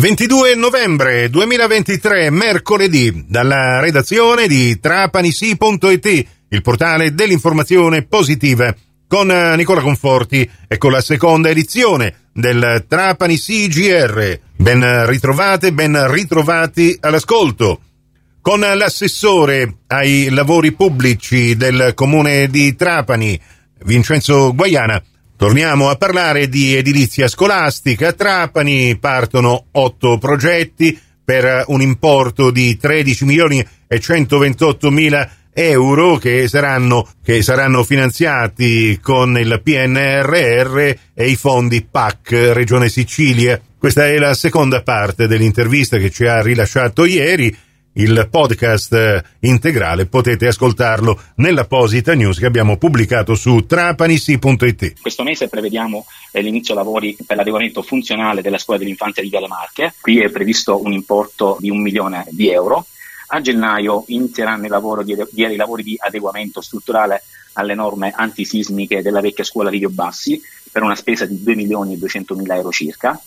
22 0.00 0.54
novembre 0.54 1.28
2023, 1.28 2.30
mercoledì, 2.30 3.26
dalla 3.28 3.80
redazione 3.80 4.46
di 4.46 4.80
trapanisi.it, 4.80 6.26
il 6.48 6.62
portale 6.62 7.12
dell'informazione 7.12 8.06
positiva, 8.06 8.74
con 9.06 9.26
Nicola 9.26 9.82
Conforti 9.82 10.48
e 10.66 10.78
con 10.78 10.90
la 10.90 11.02
seconda 11.02 11.50
edizione 11.50 12.28
del 12.32 12.86
Trapani 12.88 13.36
CGR. 13.36 14.40
Ben 14.56 15.06
ritrovate, 15.06 15.74
ben 15.74 16.10
ritrovati 16.10 16.96
all'ascolto. 16.98 17.80
Con 18.40 18.60
l'assessore 18.60 19.80
ai 19.88 20.30
lavori 20.30 20.72
pubblici 20.72 21.58
del 21.58 21.92
comune 21.94 22.48
di 22.48 22.74
Trapani, 22.74 23.38
Vincenzo 23.84 24.54
Guaiana, 24.54 25.02
Torniamo 25.40 25.88
a 25.88 25.96
parlare 25.96 26.50
di 26.50 26.76
edilizia 26.76 27.26
scolastica. 27.26 28.08
A 28.08 28.12
Trapani 28.12 28.98
partono 28.98 29.68
otto 29.70 30.18
progetti 30.18 31.00
per 31.24 31.64
un 31.68 31.80
importo 31.80 32.50
di 32.50 32.76
13 32.76 33.24
milioni 33.24 33.66
e 33.86 33.98
128 33.98 34.90
mila 34.90 35.26
euro 35.54 36.18
che 36.18 36.46
saranno, 36.46 37.08
che 37.24 37.40
saranno 37.40 37.84
finanziati 37.84 39.00
con 39.00 39.38
il 39.38 39.62
PNRR 39.64 40.78
e 41.14 41.26
i 41.26 41.36
fondi 41.36 41.86
PAC 41.90 42.50
Regione 42.52 42.90
Sicilia. 42.90 43.58
Questa 43.78 44.06
è 44.06 44.18
la 44.18 44.34
seconda 44.34 44.82
parte 44.82 45.26
dell'intervista 45.26 45.96
che 45.96 46.10
ci 46.10 46.26
ha 46.26 46.42
rilasciato 46.42 47.06
ieri 47.06 47.56
il 47.94 48.28
podcast 48.30 49.24
integrale 49.40 50.06
potete 50.06 50.46
ascoltarlo 50.46 51.20
nell'apposita 51.36 52.14
news 52.14 52.38
che 52.38 52.46
abbiamo 52.46 52.76
pubblicato 52.76 53.34
su 53.34 53.66
trapanisi.it. 53.66 55.00
Questo 55.00 55.22
mese 55.24 55.48
prevediamo 55.48 56.06
eh, 56.30 56.40
l'inizio 56.40 56.74
lavori 56.74 57.16
per 57.26 57.36
l'adeguamento 57.36 57.82
funzionale 57.82 58.42
della 58.42 58.58
scuola 58.58 58.78
dell'infanzia 58.78 59.22
di 59.22 59.28
Viale 59.28 59.48
Marche. 59.48 59.94
Qui 60.00 60.20
è 60.20 60.28
previsto 60.30 60.82
un 60.82 60.92
importo 60.92 61.56
di 61.58 61.70
un 61.70 61.80
milione 61.82 62.26
di 62.30 62.50
euro. 62.50 62.86
A 63.32 63.40
gennaio 63.40 64.04
inizieranno 64.08 64.64
il 64.64 64.70
lavoro 64.70 65.02
di, 65.02 65.16
i 65.32 65.56
lavori 65.56 65.82
di 65.82 65.96
adeguamento 65.98 66.60
strutturale 66.60 67.22
alle 67.54 67.74
norme 67.74 68.12
antisismiche 68.14 69.02
della 69.02 69.20
vecchia 69.20 69.44
scuola 69.44 69.70
Livio 69.70 69.90
Bassi 69.90 70.40
per 70.70 70.82
una 70.82 70.94
spesa 70.94 71.26
di 71.26 71.42
2 71.42 71.54
milioni 71.54 71.94
e 71.94 71.98
200 71.98 72.34
mila 72.36 72.54
euro 72.54 72.70
circa. 72.70 73.20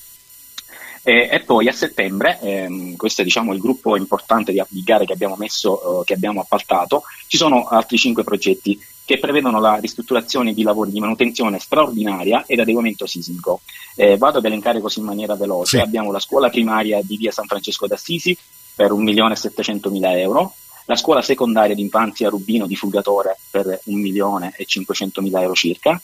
E, 1.06 1.28
e 1.30 1.40
poi 1.42 1.68
a 1.68 1.74
settembre, 1.74 2.40
ehm, 2.42 2.96
questo 2.96 3.22
è 3.22 3.24
diciamo, 3.26 3.54
il 3.54 3.60
gruppo 3.60 3.98
importante 3.98 4.54
di, 4.54 4.64
di 4.70 4.84
gare 4.84 5.06
che 5.06 5.14
abbiamo 5.14 5.36
messo, 5.38 6.02
eh, 6.02 6.06
che 6.06 6.14
abbiamo 6.14 6.40
appaltato, 6.40 7.04
ci 7.28 7.36
sono 7.36 7.66
altri 7.68 7.98
cinque 7.98 8.24
progetti 8.24 8.80
che 9.06 9.20
prevedono 9.20 9.60
la 9.60 9.76
ristrutturazione 9.76 10.54
di 10.54 10.64
lavori 10.64 10.92
di 10.92 11.02
manutenzione 11.02 11.60
straordinaria 11.60 12.46
ed 12.48 12.60
adeguamento 12.60 13.06
sismico. 13.06 13.60
Eh, 13.96 14.18
vado 14.18 14.38
ad 14.38 14.46
elencare 14.46 14.80
così 14.80 15.00
in 15.00 15.06
maniera 15.06 15.36
veloce. 15.36 15.78
Sì. 15.78 15.84
Abbiamo 15.84 16.10
la 16.12 16.20
scuola 16.20 16.50
primaria 16.50 17.02
di 17.04 17.18
via 17.18 17.32
San 17.32 17.48
Francesco 17.48 17.86
d'Assisi 17.86 18.38
per 18.74 18.92
1.700.000 18.92 20.18
euro, 20.18 20.54
la 20.86 20.96
scuola 20.96 21.22
secondaria 21.22 21.76
di 21.76 21.82
infanzia 21.82 22.30
Rubino 22.30 22.66
di 22.66 22.76
Fulgatore 22.76 23.38
per 23.50 23.82
1.500.000 23.88 25.42
euro 25.42 25.54
circa, 25.54 26.02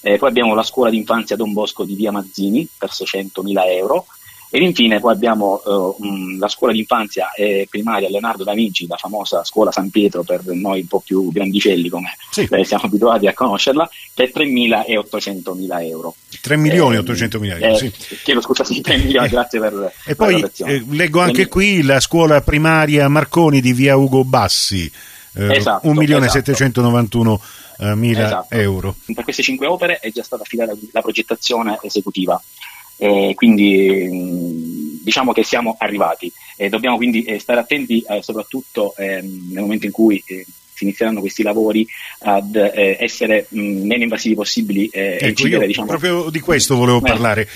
eh, 0.00 0.16
poi 0.16 0.28
abbiamo 0.28 0.54
la 0.54 0.62
scuola 0.62 0.90
di 0.90 0.96
infanzia 0.96 1.36
Don 1.36 1.52
Bosco 1.52 1.84
di 1.84 1.94
via 1.94 2.12
Mazzini 2.12 2.68
per 2.78 2.90
600.000 2.90 3.66
euro, 3.66 4.06
ed 4.50 4.62
infine 4.62 4.98
poi 5.00 5.12
abbiamo 5.12 5.60
um, 5.98 6.38
la 6.38 6.48
scuola 6.48 6.72
d'infanzia 6.72 7.32
e 7.32 7.66
primaria 7.68 8.08
Leonardo 8.08 8.44
da 8.44 8.54
Vinci, 8.54 8.86
la 8.86 8.96
famosa 8.96 9.44
scuola 9.44 9.70
San 9.70 9.90
Pietro 9.90 10.22
per 10.22 10.42
noi 10.46 10.80
un 10.80 10.86
po' 10.86 11.00
più 11.04 11.30
grandicelli 11.30 11.88
come 11.88 12.16
Sì. 12.30 12.46
eh, 12.50 12.64
siamo 12.64 12.84
abituati 12.84 13.26
a 13.26 13.34
conoscerla, 13.34 13.88
per 14.14 14.30
3.000 14.32 14.84
e 14.86 14.96
800.000 14.98 15.86
euro. 15.86 16.14
3 16.40 16.56
milioni 16.56 16.94
e 16.94 16.98
Ehm, 16.98 17.04
800 17.04 17.38
mila 17.40 17.56
euro. 17.58 17.66
eh, 17.74 17.76
sì. 17.78 18.16
Chiedo 18.22 18.40
scusa, 18.40 18.64
sì, 18.64 18.80
3 18.80 18.96
milioni, 18.98 19.26
Eh, 19.26 19.30
grazie 19.30 19.60
per 19.60 19.72
E 20.04 20.14
per 20.14 20.16
poi 20.16 20.40
la 20.40 20.50
eh, 20.66 20.84
leggo 20.90 21.20
anche 21.20 21.46
Quindi- 21.48 21.78
qui 21.80 21.82
la 21.86 22.00
scuola 22.00 22.40
primaria 22.40 23.08
Marconi 23.08 23.60
di 23.60 23.72
via 23.72 23.96
Ugo 23.96 24.24
Bassi, 24.24 24.90
eh, 25.34 25.56
Esatto, 25.56 25.86
1 25.88 25.98
milione 25.98 26.24
e 26.24 26.28
esatto. 26.28 26.44
791 26.54 27.40
eh, 27.80 27.94
mila 27.94 28.24
Esatto. 28.26 28.54
euro. 28.54 28.94
Per 29.14 29.24
queste 29.24 29.42
cinque 29.42 29.66
opere 29.66 29.98
è 30.00 30.10
già 30.10 30.22
stata 30.22 30.42
affidata 30.42 30.72
la 30.92 31.00
progettazione 31.02 31.78
esecutiva, 31.82 32.40
Eh, 32.98 33.32
quindi 33.34 34.08
mh, 34.10 35.02
diciamo 35.04 35.32
che 35.32 35.44
siamo 35.44 35.76
arrivati. 35.78 36.30
Eh, 36.56 36.68
dobbiamo 36.68 36.96
quindi 36.96 37.22
eh, 37.22 37.38
stare 37.38 37.60
attenti 37.60 38.04
eh, 38.08 38.22
soprattutto 38.22 38.94
ehm, 38.96 39.50
nel 39.52 39.62
momento 39.62 39.86
in 39.86 39.92
cui 39.92 40.22
eh, 40.26 40.44
si 40.78 40.84
inizieranno 40.84 41.18
questi 41.18 41.42
lavori 41.42 41.84
ad 42.20 42.54
essere 42.54 43.46
mh, 43.48 43.60
meno 43.60 44.04
invasivi 44.04 44.36
possibili 44.36 44.88
Ecco, 44.92 45.26
incidere 45.26 45.62
io 45.62 45.66
diciamo, 45.66 45.88
proprio 45.88 46.30
di 46.30 46.38
questo 46.38 46.76
volevo 46.76 47.00
parlare. 47.00 47.48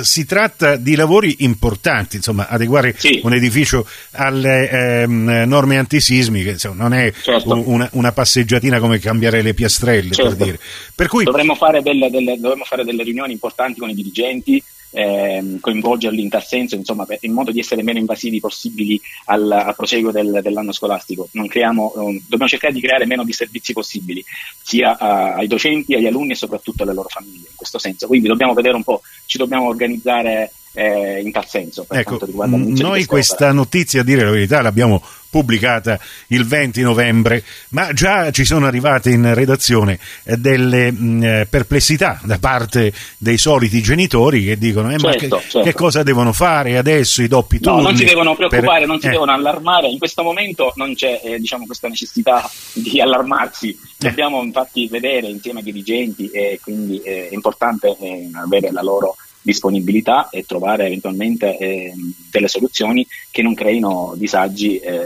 Si 0.00 0.24
tratta 0.24 0.76
di 0.76 0.94
lavori 0.94 1.36
importanti, 1.40 2.16
insomma, 2.16 2.48
adeguare 2.48 2.94
Sì. 2.96 3.20
un 3.22 3.34
edificio 3.34 3.86
alle 4.12 4.70
ehm, 4.70 5.44
norme 5.46 5.76
antisismiche, 5.76 6.52
insomma, 6.52 6.84
non 6.84 6.94
è 6.94 7.12
Certo. 7.12 7.68
una, 7.68 7.86
una 7.92 8.12
passeggiatina 8.12 8.78
come 8.80 8.98
cambiare 8.98 9.42
le 9.42 9.52
piastrelle, 9.52 10.14
Certo. 10.14 10.34
per 10.34 10.46
dire. 10.46 10.58
Per 10.94 11.08
cui 11.08 11.24
Dovremmo 11.24 11.56
fare 11.56 11.82
delle, 11.82 12.08
delle- 12.08 12.38
dovremmo 12.38 12.64
fare 12.64 12.82
delle 12.82 13.02
riunioni 13.02 13.32
importanti 13.32 13.78
con 13.78 13.90
i 13.90 13.94
dirigenti, 13.94 14.62
ehm, 14.94 15.60
coinvolgerli 15.60 16.22
in 16.22 16.28
tal 16.28 16.44
senso, 16.44 16.76
insomma, 16.76 17.04
per- 17.04 17.18
in 17.22 17.32
modo 17.32 17.50
di 17.50 17.58
essere 17.58 17.82
meno 17.82 17.98
invasivi 17.98 18.40
possibili 18.40 19.00
al, 19.26 19.50
al 19.50 19.74
proseguo 19.74 20.10
del- 20.10 20.40
dell'anno 20.42 20.72
scolastico. 20.72 21.28
Creiamo, 21.48 21.92
eh, 21.94 22.20
dobbiamo 22.22 22.48
cercare 22.48 22.72
di 22.72 22.80
creare 22.80 23.06
meno 23.06 23.24
disservizi 23.24 23.72
possibili, 23.72 24.24
sia 24.62 24.96
a- 24.96 25.34
ai 25.34 25.46
docenti, 25.46 25.94
agli 25.94 26.06
alunni 26.06 26.32
e 26.32 26.36
soprattutto 26.36 26.82
alle 26.84 26.94
loro 26.94 27.08
famiglie, 27.08 27.48
in 27.50 27.56
questo 27.56 27.78
senso. 27.78 28.06
Quindi 28.06 28.28
dobbiamo 28.28 28.54
vedere 28.54 28.76
un 28.76 28.84
po', 28.84 29.02
ci 29.26 29.38
dobbiamo 29.38 29.66
organizzare 29.66 30.52
eh, 30.74 31.20
in 31.22 31.30
tal 31.32 31.46
senso. 31.46 31.84
Per 31.84 31.98
Ecco, 31.98 32.18
noi 32.46 33.04
questa 33.06 33.52
notizia, 33.52 34.00
a 34.00 34.04
dire 34.04 34.24
la 34.24 34.30
verità, 34.30 34.60
l'abbiamo 34.60 35.02
pubblicata 35.34 35.98
il 36.28 36.46
20 36.46 36.80
novembre, 36.82 37.42
ma 37.70 37.92
già 37.92 38.30
ci 38.30 38.44
sono 38.44 38.66
arrivate 38.66 39.10
in 39.10 39.34
redazione 39.34 39.98
eh, 40.22 40.36
delle 40.36 40.92
mh, 40.92 41.22
eh, 41.24 41.46
perplessità 41.50 42.20
da 42.22 42.38
parte 42.38 42.92
dei 43.18 43.36
soliti 43.36 43.82
genitori 43.82 44.44
che 44.44 44.56
dicono 44.56 44.92
eh, 44.92 44.98
ma 45.00 45.10
Certo, 45.10 45.38
che, 45.38 45.42
certo. 45.42 45.60
che 45.62 45.74
cosa 45.74 46.04
devono 46.04 46.32
fare 46.32 46.76
adesso 46.78 47.20
i 47.20 47.26
doppi 47.26 47.58
No, 47.60 47.72
turni? 47.72 47.82
non 47.82 47.96
si 47.96 48.04
devono 48.04 48.36
preoccupare, 48.36 48.78
per- 48.80 48.86
non 48.86 49.00
si 49.00 49.06
eh, 49.06 49.10
devono 49.10 49.32
allarmare. 49.32 49.88
In 49.88 49.98
questo 49.98 50.22
momento 50.22 50.72
non 50.76 50.94
c'è 50.94 51.20
eh, 51.24 51.38
diciamo, 51.40 51.66
questa 51.66 51.88
necessità 51.88 52.48
di 52.72 53.00
allarmarsi. 53.00 53.76
Dobbiamo 53.96 54.40
infatti 54.40 54.86
vedere 54.86 55.26
insieme 55.28 55.58
ai 55.60 55.64
dirigenti 55.64 56.28
e 56.28 56.60
quindi 56.62 57.00
eh, 57.02 57.28
è 57.30 57.34
importante 57.34 57.96
eh, 58.00 58.30
avere 58.34 58.70
la 58.70 58.82
loro 58.82 59.16
disponibilità 59.44 60.30
e 60.30 60.44
trovare 60.44 60.86
eventualmente 60.86 61.56
eh, 61.58 61.92
delle 62.30 62.48
soluzioni 62.48 63.06
che 63.30 63.42
non 63.42 63.54
creino 63.54 64.14
disagi, 64.16 64.78
eh, 64.78 65.04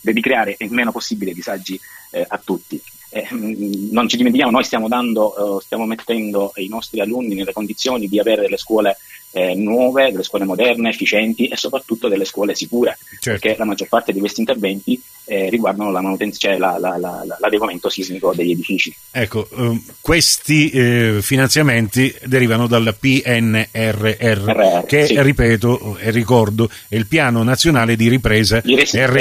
di 0.00 0.20
creare 0.20 0.54
il 0.58 0.70
meno 0.70 0.92
possibile 0.92 1.32
disagi 1.32 1.78
eh, 2.12 2.24
a 2.26 2.40
tutti. 2.42 2.80
Eh, 3.10 3.26
mh, 3.28 3.88
non 3.90 4.08
ci 4.08 4.16
dimentichiamo, 4.16 4.52
noi 4.52 4.62
stiamo, 4.62 4.86
dando, 4.86 5.58
eh, 5.58 5.62
stiamo 5.62 5.86
mettendo 5.86 6.52
i 6.56 6.68
nostri 6.68 7.00
alunni 7.00 7.34
nelle 7.34 7.52
condizioni 7.52 8.06
di 8.06 8.20
avere 8.20 8.42
delle 8.42 8.56
scuole 8.56 8.96
eh, 9.32 9.54
nuove, 9.54 10.10
delle 10.10 10.22
scuole 10.24 10.44
moderne, 10.44 10.90
efficienti 10.90 11.46
e 11.46 11.56
soprattutto 11.56 12.08
delle 12.08 12.24
scuole 12.24 12.54
sicure, 12.54 12.98
certo. 13.20 13.40
perché 13.40 13.56
la 13.58 13.64
maggior 13.64 13.88
parte 13.88 14.12
di 14.12 14.18
questi 14.18 14.40
interventi 14.40 15.00
eh, 15.26 15.48
riguardano 15.48 15.92
la 15.92 16.00
manutenzione, 16.00 16.56
cioè 16.56 16.60
la- 16.62 16.78
la- 16.78 16.96
la- 16.98 17.22
la- 17.24 17.36
l'adeguamento 17.38 17.88
sismico 17.88 18.32
degli 18.34 18.50
edifici. 18.50 18.92
Ecco, 19.12 19.48
ehm, 19.56 19.80
questi 20.00 20.70
eh, 20.70 21.18
finanziamenti 21.20 22.12
derivano 22.24 22.66
dal 22.66 22.96
PNRR, 22.98 24.16
RR, 24.18 24.84
che 24.86 25.06
sì. 25.06 25.22
ripeto 25.22 25.98
e 25.98 26.10
ricordo 26.10 26.68
è 26.88 26.96
il 26.96 27.06
Piano 27.06 27.42
Nazionale 27.42 27.94
di 27.96 28.08
Ripresa 28.08 28.60
Di 28.60 28.74
e 28.74 28.78
e 28.92 29.06
Resilienza. 29.06 29.14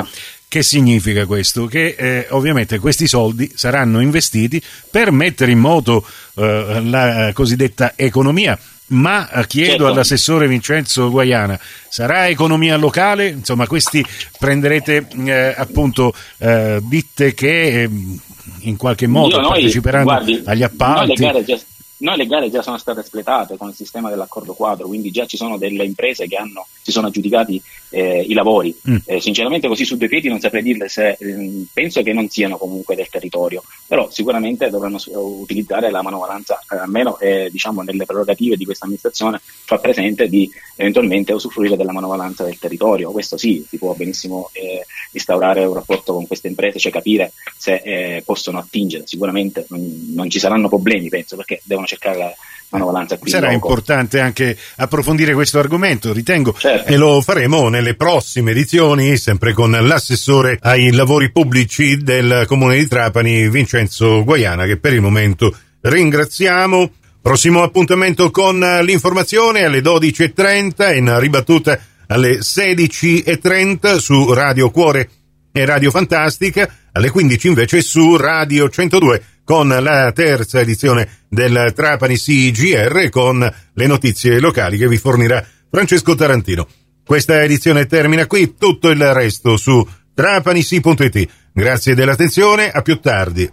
resilienza. 0.00 0.08
Che 0.52 0.62
significa 0.62 1.24
questo? 1.24 1.64
Che 1.64 1.94
eh, 1.98 2.26
ovviamente 2.30 2.78
questi 2.78 3.06
soldi 3.08 3.50
saranno 3.54 4.00
investiti 4.00 4.62
per 4.90 5.10
mettere 5.10 5.50
in 5.50 5.58
moto 5.58 6.06
eh, 6.36 6.80
la 6.84 7.30
cosiddetta 7.32 7.94
economia. 7.96 8.58
Ma 8.88 9.30
eh, 9.30 9.46
chiedo 9.46 9.70
Certo. 9.70 9.86
all'assessore 9.86 10.46
Vincenzo 10.48 11.10
Guaiana, 11.10 11.58
sarà 11.88 12.28
economia 12.28 12.76
locale? 12.76 13.28
Insomma, 13.28 13.66
questi 13.66 14.04
prenderete 14.38 15.06
eh, 15.24 15.54
appunto 15.56 16.12
eh, 16.38 16.78
ditte 16.82 17.32
che 17.32 17.82
eh, 17.84 17.90
in 18.60 18.76
qualche 18.76 19.06
modo 19.06 19.36
Io- 19.36 19.40
noi, 19.40 19.50
parteciperanno 19.52 20.04
guardi, 20.04 20.32
agli 20.32 20.42
Noi 20.44 20.56
le, 20.58 20.64
appalti. 20.64 21.14
già, 21.44 21.58
noi 21.98 22.16
le 22.16 22.26
gare 22.26 22.50
già 22.50 22.62
sono 22.62 22.76
state 22.78 23.00
espletate 23.00 23.56
con 23.56 23.68
il 23.68 23.74
sistema 23.74 24.10
dell'accordo 24.10 24.52
quadro, 24.52 24.88
quindi 24.88 25.10
già 25.10 25.24
ci 25.24 25.36
sono 25.36 25.56
delle 25.56 25.84
imprese 25.84 26.26
che 26.26 26.36
hanno, 26.36 26.66
si 26.82 26.90
sono 26.90 27.06
aggiudicati 27.06 27.62
eh, 27.90 28.24
i 28.28 28.32
lavori. 28.34 28.76
Mm. 28.90 28.96
Eh, 29.06 29.20
sinceramente 29.20 29.68
così 29.68 29.84
su 29.84 29.96
due 29.96 30.08
piedi 30.08 30.28
non 30.28 30.40
saprei 30.40 30.62
dirle 30.64 30.88
se 30.88 31.16
ehm, 31.18 31.66
penso 31.72 32.02
che 32.02 32.12
non 32.12 32.28
siano 32.28 32.56
comunque 32.58 32.96
del 32.96 33.08
territorio, 33.08 33.62
però 33.92 34.08
sicuramente 34.10 34.70
dovranno 34.70 34.98
utilizzare 35.12 35.90
la 35.90 36.00
manovalanza, 36.00 36.58
eh, 36.70 36.76
almeno 36.78 37.18
eh, 37.18 37.50
diciamo 37.52 37.82
nelle 37.82 38.06
prerogative 38.06 38.56
di 38.56 38.64
questa 38.64 38.86
amministrazione 38.86 39.38
fa 39.42 39.76
presente 39.76 40.28
di 40.28 40.50
eventualmente 40.76 41.34
usufruire 41.34 41.76
della 41.76 41.92
manovalanza 41.92 42.42
del 42.42 42.58
territorio. 42.58 43.10
Questo 43.10 43.36
sì, 43.36 43.62
si 43.68 43.76
può 43.76 43.92
benissimo 43.92 44.48
eh, 44.54 44.86
instaurare 45.10 45.66
un 45.66 45.74
rapporto 45.74 46.14
con 46.14 46.26
queste 46.26 46.48
imprese, 46.48 46.78
cioè 46.78 46.90
capire 46.90 47.34
se 47.54 47.82
eh, 47.84 48.22
possono 48.24 48.60
attingere. 48.60 49.06
Sicuramente 49.06 49.66
non, 49.68 50.12
non 50.14 50.30
ci 50.30 50.38
saranno 50.38 50.68
problemi, 50.68 51.10
penso, 51.10 51.36
perché 51.36 51.60
devono 51.62 51.86
cercare 51.86 52.34
manovalanza 52.72 53.18
qui. 53.18 53.30
Sarà 53.30 53.52
importante 53.52 54.20
anche 54.20 54.56
approfondire 54.76 55.34
questo 55.34 55.58
argomento, 55.58 56.12
ritengo, 56.12 56.54
certo. 56.58 56.90
e 56.90 56.96
lo 56.96 57.20
faremo 57.20 57.68
nelle 57.68 57.94
prossime 57.94 58.50
edizioni, 58.52 59.16
sempre 59.16 59.52
con 59.52 59.70
l'assessore 59.70 60.58
ai 60.60 60.90
lavori 60.92 61.30
pubblici 61.30 61.98
del 61.98 62.44
Comune 62.46 62.78
di 62.78 62.86
Trapani, 62.88 63.48
Vincenzo 63.48 63.81
Guaiana, 64.24 64.64
che 64.66 64.78
per 64.78 64.92
il 64.92 65.00
momento 65.00 65.56
ringraziamo. 65.80 66.90
Prossimo 67.20 67.62
appuntamento 67.62 68.30
con 68.30 68.58
l'informazione 68.58 69.64
alle 69.64 69.80
12.30 69.80 70.96
in 70.96 71.18
ribattuta 71.20 71.78
alle 72.08 72.38
16.30 72.38 73.96
su 73.96 74.32
Radio 74.32 74.70
Cuore 74.70 75.08
e 75.52 75.64
Radio 75.64 75.90
Fantastica, 75.90 76.68
alle 76.92 77.10
15 77.10 77.46
invece 77.46 77.80
su 77.80 78.16
Radio 78.16 78.68
102 78.68 79.22
con 79.44 79.68
la 79.68 80.12
terza 80.12 80.60
edizione 80.60 81.26
del 81.28 81.72
Trapani 81.74 82.16
CGR 82.16 83.08
con 83.10 83.54
le 83.72 83.86
notizie 83.86 84.40
locali 84.40 84.78
che 84.78 84.88
vi 84.88 84.96
fornirà 84.96 85.44
Francesco 85.70 86.14
Tarantino. 86.14 86.66
Questa 87.04 87.42
edizione 87.42 87.86
termina 87.86 88.26
qui, 88.26 88.54
tutto 88.56 88.88
il 88.90 89.12
resto 89.12 89.56
su 89.56 89.86
trapanisi.it. 90.14 91.28
Grazie 91.52 91.94
dell'attenzione, 91.94 92.70
a 92.70 92.82
più 92.82 93.00
tardi. 93.00 93.50